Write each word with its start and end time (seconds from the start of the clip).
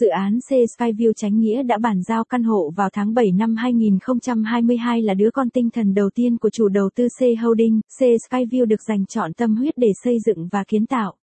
dự 0.00 0.08
án 0.08 0.38
C 0.48 0.52
Skyview 0.52 1.12
Chánh 1.12 1.38
Nghĩa 1.38 1.62
đã 1.62 1.78
bàn 1.78 2.02
giao 2.02 2.24
căn 2.24 2.42
hộ 2.42 2.72
vào 2.76 2.90
tháng 2.92 3.14
7 3.14 3.32
năm 3.32 3.56
2022 3.56 5.02
là 5.02 5.14
đứa 5.14 5.30
con 5.30 5.50
tinh 5.50 5.70
thần 5.70 5.94
đầu 5.94 6.10
tiên 6.14 6.38
của 6.38 6.50
chủ 6.50 6.68
đầu 6.68 6.90
tư 6.94 7.08
C 7.08 7.20
Holding. 7.42 7.80
C 7.98 8.00
Skyview 8.00 8.64
được 8.64 8.82
dành 8.88 9.06
chọn 9.06 9.32
tâm 9.32 9.56
huyết 9.56 9.74
để 9.76 9.88
xây 10.04 10.18
dựng 10.26 10.48
và 10.52 10.64
kiến 10.68 10.86
tạo. 10.86 11.14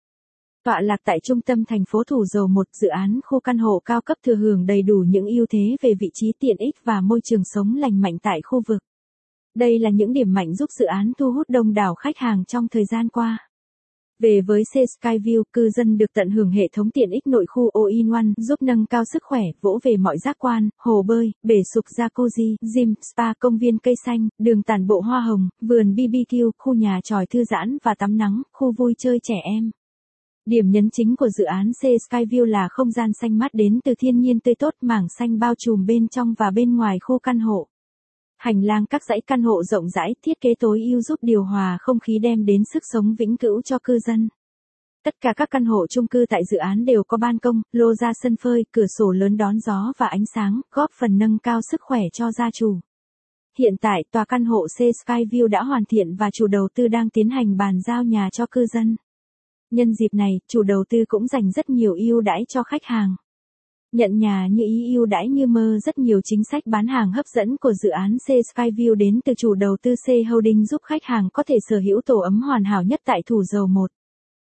Tọa 0.64 0.82
lạc 0.82 1.02
tại 1.06 1.20
trung 1.24 1.42
tâm 1.42 1.66
thành 1.66 1.84
phố 1.90 2.04
Thủ 2.04 2.26
Dầu 2.26 2.48
một, 2.48 2.68
dự 2.82 2.88
án 2.88 3.20
khu 3.26 3.40
căn 3.40 3.58
hộ 3.58 3.82
cao 3.86 4.02
cấp 4.02 4.18
thừa 4.26 4.36
hưởng 4.36 4.66
đầy 4.66 4.82
đủ 4.82 5.04
những 5.08 5.28
ưu 5.28 5.46
thế 5.50 5.78
về 5.82 5.94
vị 6.00 6.10
trí 6.14 6.34
tiện 6.40 6.58
ích 6.58 6.76
và 6.84 7.02
môi 7.02 7.20
trường 7.24 7.44
sống 7.44 7.76
lành 7.76 8.02
mạnh 8.02 8.18
tại 8.22 8.42
khu 8.44 8.62
vực. 8.68 8.82
Đây 9.56 9.80
là 9.80 9.90
những 9.90 10.14
điểm 10.14 10.34
mạnh 10.34 10.56
giúp 10.56 10.70
dự 10.80 10.86
án 10.86 11.12
thu 11.18 11.32
hút 11.32 11.50
đông 11.50 11.74
đảo 11.74 11.96
khách 11.96 12.18
hàng 12.18 12.46
trong 12.46 12.68
thời 12.68 12.86
gian 12.86 13.10
qua. 13.10 13.38
Về 14.20 14.42
với 14.42 14.64
C 14.74 14.76
Skyview, 14.76 15.44
cư 15.54 15.70
dân 15.70 15.98
được 15.98 16.14
tận 16.14 16.30
hưởng 16.30 16.52
hệ 16.52 16.68
thống 16.74 16.90
tiện 16.90 17.10
ích 17.10 17.28
nội 17.28 17.46
khu 17.48 17.70
all-in-one, 17.70 18.26
giúp 18.38 18.62
nâng 18.62 18.86
cao 18.86 19.04
sức 19.14 19.24
khỏe, 19.24 19.42
vỗ 19.62 19.80
về 19.84 19.98
mọi 19.98 20.18
giác 20.18 20.36
quan, 20.40 20.70
hồ 20.78 21.04
bơi, 21.08 21.32
bể 21.44 21.56
sục 21.74 21.86
jacuzzi, 21.98 22.56
gym, 22.76 22.94
spa, 23.14 23.34
công 23.40 23.58
viên 23.58 23.78
cây 23.78 23.94
xanh, 24.06 24.30
đường 24.40 24.64
tản 24.64 24.88
bộ 24.88 25.00
hoa 25.00 25.22
hồng, 25.22 25.50
vườn 25.62 25.96
BBQ, 25.96 26.52
khu 26.58 26.74
nhà 26.74 27.00
tròi 27.04 27.26
thư 27.26 27.44
giãn 27.44 27.78
và 27.84 27.96
tắm 27.96 28.18
nắng, 28.18 28.42
khu 28.54 28.72
vui 28.72 28.94
chơi 28.98 29.20
trẻ 29.24 29.36
em. 29.44 29.72
Điểm 30.46 30.72
nhấn 30.72 30.90
chính 30.90 31.16
của 31.16 31.30
dự 31.30 31.44
án 31.44 31.72
C 31.72 31.84
Skyview 31.84 32.46
là 32.46 32.68
không 32.72 32.92
gian 32.92 33.12
xanh 33.22 33.38
mát 33.38 33.54
đến 33.54 33.80
từ 33.86 33.94
thiên 34.00 34.20
nhiên 34.20 34.40
tươi 34.40 34.56
tốt 34.56 34.74
mảng 34.82 35.08
xanh 35.20 35.40
bao 35.40 35.54
trùm 35.56 35.86
bên 35.86 36.08
trong 36.08 36.34
và 36.38 36.52
bên 36.56 36.76
ngoài 36.76 36.98
khu 37.00 37.20
căn 37.20 37.40
hộ. 37.40 37.68
Hành 38.44 38.62
lang 38.64 38.86
các 38.86 39.04
dãy 39.04 39.22
căn 39.28 39.44
hộ 39.44 39.64
rộng 39.64 39.90
rãi, 39.90 40.16
thiết 40.22 40.42
kế 40.42 40.50
tối 40.60 40.82
ưu 40.82 41.02
giúp 41.02 41.20
điều 41.22 41.44
hòa 41.44 41.78
không 41.82 42.00
khí 42.00 42.20
đem 42.20 42.46
đến 42.46 42.64
sức 42.74 42.84
sống 42.92 43.16
vĩnh 43.16 43.38
cửu 43.38 43.62
cho 43.62 43.78
cư 43.84 44.00
dân. 44.00 44.30
Tất 45.04 45.14
cả 45.22 45.34
các 45.38 45.50
căn 45.52 45.66
hộ 45.66 45.88
chung 45.88 46.08
cư 46.08 46.26
tại 46.30 46.42
dự 46.52 46.58
án 46.58 46.86
đều 46.86 47.04
có 47.04 47.18
ban 47.18 47.38
công, 47.38 47.62
lô 47.72 47.94
ra 47.94 48.12
sân 48.24 48.36
phơi, 48.36 48.66
cửa 48.72 48.86
sổ 48.98 49.12
lớn 49.12 49.38
đón 49.38 49.60
gió 49.60 49.94
và 49.98 50.08
ánh 50.08 50.26
sáng, 50.36 50.62
góp 50.72 50.92
phần 51.00 51.18
nâng 51.18 51.38
cao 51.40 51.60
sức 51.72 51.82
khỏe 51.82 52.02
cho 52.14 52.32
gia 52.32 52.52
chủ. 52.52 52.80
Hiện 53.60 53.74
tại, 53.82 54.04
tòa 54.12 54.26
căn 54.26 54.46
hộ 54.46 54.68
C 54.78 54.80
Skyview 54.80 55.48
đã 55.48 55.64
hoàn 55.64 55.86
thiện 55.86 56.16
và 56.16 56.30
chủ 56.32 56.48
đầu 56.48 56.68
tư 56.76 56.88
đang 56.88 57.10
tiến 57.10 57.30
hành 57.30 57.58
bàn 57.58 57.82
giao 57.82 58.04
nhà 58.04 58.30
cho 58.30 58.46
cư 58.52 58.66
dân. 58.66 58.96
Nhân 59.72 59.94
dịp 59.94 60.14
này, 60.14 60.40
chủ 60.48 60.64
đầu 60.64 60.84
tư 60.90 60.98
cũng 61.08 61.28
dành 61.28 61.52
rất 61.52 61.70
nhiều 61.70 61.94
ưu 61.94 62.22
đãi 62.22 62.46
cho 62.50 62.64
khách 62.64 62.84
hàng. 62.84 63.16
Nhận 63.94 64.20
nhà 64.20 64.48
như 64.48 64.64
ý 64.64 64.86
yêu 64.86 65.06
đãi 65.06 65.30
như 65.30 65.48
mơ, 65.48 65.80
rất 65.80 65.98
nhiều 65.98 66.22
chính 66.24 66.44
sách 66.52 66.64
bán 66.66 66.88
hàng 66.88 67.12
hấp 67.12 67.28
dẫn 67.28 67.58
của 67.58 67.74
dự 67.74 67.90
án 67.90 68.18
C 68.28 68.30
Skyview 68.30 68.94
đến 68.94 69.20
từ 69.26 69.34
chủ 69.38 69.54
đầu 69.54 69.78
tư 69.82 69.96
C 69.96 70.08
Holding 70.30 70.66
giúp 70.66 70.82
khách 70.84 71.04
hàng 71.04 71.30
có 71.34 71.44
thể 71.48 71.56
sở 71.70 71.80
hữu 71.80 72.02
tổ 72.06 72.20
ấm 72.20 72.42
hoàn 72.42 72.64
hảo 72.64 72.84
nhất 72.84 73.02
tại 73.06 73.22
thủ 73.26 73.44
dầu 73.44 73.68
1. 73.68 73.92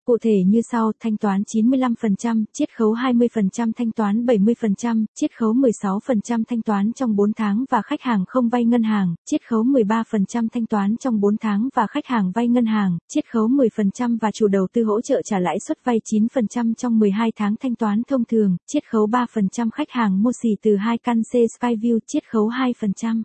Cụ 0.07 0.19
thể 0.19 0.43
như 0.47 0.61
sau, 0.71 0.93
thanh 1.01 1.17
toán 1.17 1.43
95%, 1.43 2.45
chiết 2.53 2.69
khấu 2.77 2.95
20% 2.95 3.73
thanh 3.77 3.93
toán 3.93 4.27
70%, 4.27 5.05
chiết 5.15 5.31
khấu 5.39 5.55
16% 5.55 6.45
thanh 6.49 6.63
toán 6.63 6.93
trong 6.93 7.17
4 7.17 7.33
tháng 7.37 7.65
và 7.71 7.83
khách 7.83 8.03
hàng 8.03 8.25
không 8.29 8.49
vay 8.49 8.65
ngân 8.65 8.83
hàng, 8.83 9.15
chiết 9.25 9.41
khấu 9.49 9.65
13% 9.65 10.49
thanh 10.53 10.67
toán 10.67 10.97
trong 10.97 11.21
4 11.21 11.37
tháng 11.41 11.69
và 11.75 11.87
khách 11.87 12.07
hàng 12.07 12.33
vay 12.35 12.49
ngân 12.49 12.67
hàng, 12.67 12.99
chiết 13.09 13.25
khấu 13.33 13.49
10% 13.49 14.19
và 14.21 14.31
chủ 14.31 14.49
đầu 14.49 14.67
tư 14.73 14.85
hỗ 14.85 15.01
trợ 15.01 15.23
trả 15.25 15.39
lãi 15.39 15.57
suất 15.69 15.85
vay 15.85 16.01
9% 16.05 16.75
trong 16.75 16.99
12 16.99 17.33
tháng 17.37 17.57
thanh 17.57 17.75
toán 17.75 18.03
thông 18.09 18.25
thường, 18.25 18.57
chiết 18.67 18.83
khấu 18.91 19.07
3% 19.07 19.71
khách 19.71 19.91
hàng 19.91 20.23
mua 20.23 20.33
xỉ 20.43 20.49
từ 20.63 20.77
2 20.77 20.99
căn 20.99 21.23
C 21.23 21.33
Skyview, 21.33 21.99
chiết 22.07 22.23
khấu 22.31 22.49
2%. 22.49 23.23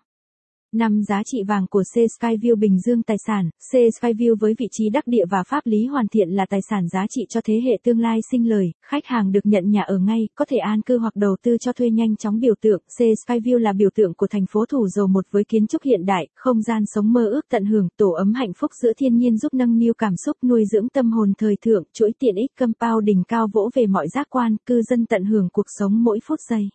Năm 0.74 1.04
giá 1.04 1.22
trị 1.26 1.44
vàng 1.48 1.68
của 1.68 1.84
C 1.94 1.98
Skyview 1.98 2.56
Bình 2.56 2.80
Dương 2.80 3.04
tài 3.04 3.18
sản, 3.28 3.50
C 3.72 3.74
Skyview 3.74 4.36
với 4.40 4.54
vị 4.58 4.68
trí 4.72 4.90
đắc 4.90 5.08
địa 5.08 5.26
và 5.30 5.44
pháp 5.48 5.66
lý 5.66 5.86
hoàn 5.86 6.08
thiện 6.08 6.30
là 6.30 6.46
tài 6.50 6.60
sản 6.70 6.88
giá 6.88 7.06
trị 7.10 7.26
cho 7.30 7.42
thế 7.46 7.54
hệ 7.66 7.78
tương 7.84 8.00
lai 8.00 8.20
sinh 8.32 8.50
lời, 8.50 8.72
khách 8.86 9.06
hàng 9.06 9.32
được 9.32 9.40
nhận 9.44 9.70
nhà 9.70 9.82
ở 9.82 9.98
ngay, 9.98 10.28
có 10.36 10.46
thể 10.46 10.58
an 10.58 10.82
cư 10.82 10.98
hoặc 10.98 11.16
đầu 11.16 11.36
tư 11.44 11.58
cho 11.60 11.74
thuê 11.74 11.90
nhanh 11.90 12.16
chóng 12.16 12.40
biểu 12.40 12.54
tượng. 12.62 12.82
C 12.98 13.00
Skyview 13.00 13.58
là 13.58 13.74
biểu 13.74 13.90
tượng 13.96 14.14
của 14.14 14.28
thành 14.28 14.46
phố 14.52 14.66
Thủ 14.66 14.88
Dầu 14.88 15.08
một 15.08 15.26
với 15.32 15.44
kiến 15.44 15.68
trúc 15.68 15.84
hiện 15.84 16.06
đại, 16.06 16.28
không 16.36 16.62
gian 16.62 16.84
sống 16.96 17.14
mơ 17.14 17.26
ước 17.26 17.46
tận 17.50 17.66
hưởng, 17.66 17.88
tổ 17.98 18.12
ấm 18.12 18.34
hạnh 18.34 18.54
phúc 18.54 18.72
giữa 18.82 18.94
thiên 18.98 19.18
nhiên 19.18 19.38
giúp 19.38 19.54
nâng 19.54 19.78
niu 19.78 19.94
cảm 19.98 20.14
xúc 20.26 20.38
nuôi 20.44 20.64
dưỡng 20.72 20.90
tâm 20.90 21.12
hồn 21.12 21.34
thời 21.38 21.56
thượng, 21.66 21.84
chuỗi 21.94 22.12
tiện 22.20 22.36
ích 22.36 22.52
compound 22.60 23.04
đỉnh 23.04 23.24
cao 23.28 23.48
vỗ 23.54 23.70
về 23.74 23.88
mọi 23.88 24.08
giác 24.08 24.28
quan, 24.30 24.56
cư 24.66 24.82
dân 24.82 25.06
tận 25.06 25.26
hưởng 25.26 25.50
cuộc 25.54 25.66
sống 25.80 26.04
mỗi 26.04 26.20
phút 26.24 26.40
giây. 26.50 26.70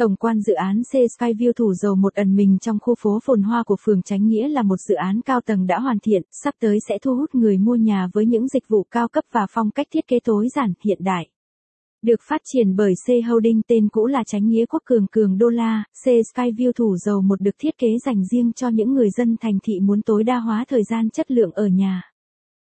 Tổng 0.00 0.16
quan 0.16 0.40
dự 0.40 0.54
án 0.54 0.82
C 0.82 0.94
Skyview 0.94 1.52
thủ 1.52 1.74
dầu 1.74 1.94
một 1.94 2.14
ẩn 2.14 2.36
mình 2.36 2.58
trong 2.60 2.78
khu 2.80 2.94
phố 2.98 3.18
phồn 3.24 3.42
hoa 3.42 3.62
của 3.62 3.76
phường 3.84 4.02
Tránh 4.02 4.26
Nghĩa 4.26 4.48
là 4.48 4.62
một 4.62 4.76
dự 4.76 4.94
án 4.94 5.20
cao 5.20 5.40
tầng 5.46 5.66
đã 5.66 5.78
hoàn 5.78 5.98
thiện, 5.98 6.22
sắp 6.44 6.54
tới 6.60 6.78
sẽ 6.88 6.98
thu 7.02 7.16
hút 7.16 7.34
người 7.34 7.58
mua 7.58 7.74
nhà 7.74 8.08
với 8.12 8.26
những 8.26 8.48
dịch 8.48 8.68
vụ 8.68 8.86
cao 8.90 9.08
cấp 9.08 9.24
và 9.32 9.46
phong 9.50 9.70
cách 9.70 9.86
thiết 9.92 10.06
kế 10.08 10.18
tối 10.24 10.48
giản, 10.56 10.72
hiện 10.84 10.98
đại. 11.00 11.28
Được 12.02 12.20
phát 12.28 12.40
triển 12.44 12.76
bởi 12.76 12.94
C 13.06 13.08
Holding 13.28 13.62
tên 13.68 13.88
cũ 13.88 14.06
là 14.06 14.24
Tránh 14.26 14.48
Nghĩa 14.48 14.66
Quốc 14.66 14.82
Cường 14.84 15.06
Cường 15.06 15.38
Đô 15.38 15.48
La, 15.48 15.84
C 16.04 16.06
Skyview 16.06 16.72
thủ 16.72 16.96
dầu 16.96 17.22
một 17.22 17.40
được 17.40 17.54
thiết 17.58 17.78
kế 17.78 17.88
dành 18.06 18.24
riêng 18.24 18.52
cho 18.52 18.68
những 18.68 18.94
người 18.94 19.10
dân 19.10 19.36
thành 19.40 19.58
thị 19.62 19.80
muốn 19.80 20.02
tối 20.02 20.24
đa 20.24 20.38
hóa 20.38 20.64
thời 20.68 20.82
gian 20.90 21.10
chất 21.10 21.30
lượng 21.30 21.52
ở 21.52 21.66
nhà. 21.66 22.02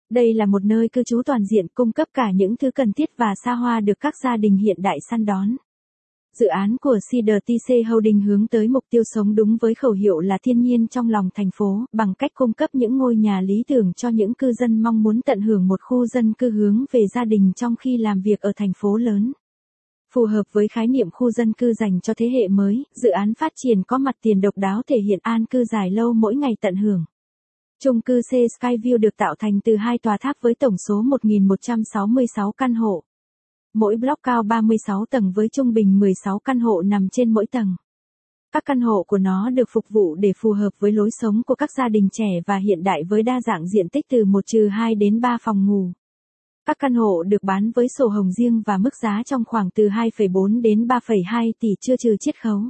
Đây 0.09 0.33
là 0.33 0.45
một 0.45 0.63
nơi 0.63 0.89
cư 0.89 1.03
trú 1.03 1.21
toàn 1.25 1.45
diện 1.45 1.67
cung 1.73 1.91
cấp 1.91 2.07
cả 2.13 2.31
những 2.31 2.57
thứ 2.57 2.71
cần 2.71 2.93
thiết 2.93 3.09
và 3.17 3.33
xa 3.45 3.53
hoa 3.53 3.79
được 3.79 3.99
các 3.99 4.13
gia 4.23 4.37
đình 4.37 4.57
hiện 4.57 4.77
đại 4.81 4.97
săn 5.09 5.25
đón. 5.25 5.55
Dự 6.33 6.47
án 6.47 6.77
của 6.77 6.97
CDTC 7.09 7.73
Holding 7.89 8.21
hướng 8.21 8.47
tới 8.47 8.67
mục 8.67 8.83
tiêu 8.89 9.03
sống 9.05 9.35
đúng 9.35 9.57
với 9.61 9.75
khẩu 9.75 9.91
hiệu 9.91 10.19
là 10.19 10.37
thiên 10.43 10.61
nhiên 10.61 10.87
trong 10.87 11.09
lòng 11.09 11.29
thành 11.35 11.49
phố, 11.55 11.85
bằng 11.93 12.13
cách 12.13 12.31
cung 12.33 12.53
cấp 12.53 12.69
những 12.73 12.97
ngôi 12.97 13.15
nhà 13.15 13.41
lý 13.41 13.63
tưởng 13.67 13.93
cho 13.93 14.09
những 14.09 14.33
cư 14.33 14.53
dân 14.53 14.81
mong 14.81 15.03
muốn 15.03 15.21
tận 15.21 15.41
hưởng 15.41 15.67
một 15.67 15.81
khu 15.81 16.05
dân 16.05 16.33
cư 16.33 16.51
hướng 16.51 16.85
về 16.91 17.07
gia 17.15 17.25
đình 17.25 17.51
trong 17.55 17.75
khi 17.75 17.97
làm 17.97 18.21
việc 18.21 18.39
ở 18.39 18.51
thành 18.55 18.71
phố 18.77 18.97
lớn. 18.97 19.31
Phù 20.13 20.25
hợp 20.25 20.43
với 20.51 20.67
khái 20.67 20.87
niệm 20.87 21.09
khu 21.11 21.31
dân 21.31 21.53
cư 21.53 21.73
dành 21.73 21.99
cho 22.01 22.13
thế 22.17 22.29
hệ 22.29 22.47
mới, 22.47 22.83
dự 22.95 23.09
án 23.09 23.33
phát 23.33 23.51
triển 23.55 23.83
có 23.83 23.97
mặt 23.97 24.15
tiền 24.21 24.41
độc 24.41 24.57
đáo 24.57 24.81
thể 24.87 24.99
hiện 24.99 25.19
an 25.21 25.45
cư 25.45 25.65
dài 25.65 25.91
lâu 25.91 26.13
mỗi 26.13 26.35
ngày 26.35 26.51
tận 26.61 26.75
hưởng. 26.75 27.05
Trung 27.83 28.01
cư 28.01 28.21
C 28.21 28.31
Skyview 28.31 28.97
được 28.97 29.17
tạo 29.17 29.35
thành 29.39 29.59
từ 29.63 29.75
hai 29.75 29.97
tòa 29.97 30.17
tháp 30.21 30.35
với 30.41 30.55
tổng 30.55 30.75
số 30.87 31.03
1.166 31.03 32.51
căn 32.51 32.73
hộ. 32.73 33.03
Mỗi 33.79 33.97
block 33.97 34.23
cao 34.23 34.43
36 34.43 35.05
tầng 35.09 35.31
với 35.31 35.49
trung 35.49 35.73
bình 35.73 35.99
16 35.99 36.39
căn 36.39 36.59
hộ 36.59 36.81
nằm 36.81 37.09
trên 37.11 37.33
mỗi 37.33 37.45
tầng. 37.51 37.75
Các 38.51 38.63
căn 38.65 38.81
hộ 38.81 39.03
của 39.07 39.17
nó 39.17 39.49
được 39.49 39.69
phục 39.73 39.85
vụ 39.89 40.15
để 40.15 40.31
phù 40.37 40.51
hợp 40.51 40.69
với 40.79 40.91
lối 40.91 41.09
sống 41.21 41.41
của 41.45 41.55
các 41.55 41.69
gia 41.77 41.89
đình 41.89 42.09
trẻ 42.11 42.29
và 42.45 42.57
hiện 42.57 42.83
đại 42.83 43.03
với 43.09 43.23
đa 43.23 43.41
dạng 43.41 43.67
diện 43.67 43.89
tích 43.89 44.05
từ 44.09 44.25
1 44.25 44.45
trừ 44.45 44.67
2 44.67 44.95
đến 44.95 45.21
3 45.21 45.37
phòng 45.41 45.65
ngủ. 45.65 45.91
Các 46.65 46.77
căn 46.79 46.93
hộ 46.93 47.23
được 47.23 47.43
bán 47.43 47.71
với 47.71 47.87
sổ 47.87 48.07
hồng 48.07 48.31
riêng 48.31 48.61
và 48.65 48.77
mức 48.77 48.95
giá 49.01 49.23
trong 49.25 49.43
khoảng 49.45 49.69
từ 49.75 49.87
2,4 49.87 50.61
đến 50.61 50.87
3,2 50.87 51.51
tỷ 51.59 51.69
chưa 51.81 51.97
trừ 51.97 52.15
chiết 52.19 52.41
khấu. 52.41 52.61